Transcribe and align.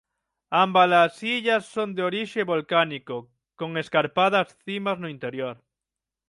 Ambas 0.63 0.89
as 1.03 1.15
illas 1.35 1.63
son 1.73 1.89
de 1.95 2.01
orixe 2.09 2.41
volcánico 2.51 3.17
con 3.59 3.69
escarpadas 3.83 4.47
cimas 4.63 4.97
no 5.01 5.09
interior. 5.15 5.57